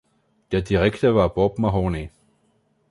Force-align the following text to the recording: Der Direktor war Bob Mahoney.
Der 0.51 0.63
Direktor 0.63 1.13
war 1.13 1.29
Bob 1.31 1.59
Mahoney. 1.59 2.09